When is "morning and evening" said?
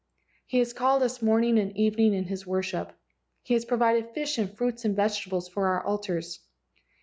1.21-2.15